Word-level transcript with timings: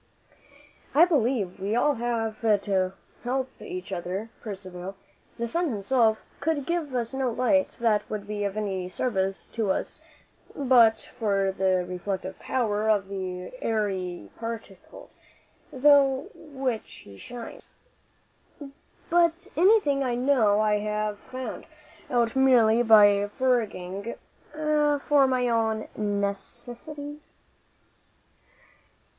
"I 0.95 1.05
believe 1.05 1.59
we 1.59 1.73
have 1.73 2.01
all 2.01 2.59
to 2.61 2.93
help 3.23 3.49
each 3.61 3.93
other, 3.93 4.31
Percivale. 4.41 4.95
The 5.37 5.47
sun 5.47 5.69
himself 5.69 6.17
could 6.39 6.65
give 6.65 6.95
us 6.95 7.13
no 7.13 7.29
light 7.29 7.77
that 7.79 8.09
would 8.09 8.25
be 8.25 8.43
of 8.43 8.57
any 8.57 8.89
service 8.89 9.45
to 9.49 9.69
us 9.69 10.01
but 10.55 11.11
for 11.19 11.51
the 11.55 11.85
reflective 11.87 12.39
power 12.39 12.89
of 12.89 13.09
the 13.09 13.51
airy 13.61 14.31
particles 14.39 15.19
through 15.69 16.31
which 16.33 17.03
he 17.05 17.19
shines. 17.19 17.69
But 19.11 19.49
anything 19.55 20.01
I 20.03 20.15
know 20.15 20.61
I 20.61 20.79
have 20.79 21.19
found 21.19 21.67
out 22.09 22.35
merely 22.35 22.81
by 22.81 23.29
foraging 23.37 24.15
for 24.51 25.27
my 25.27 25.47
own 25.47 25.87
necessities." 25.95 27.33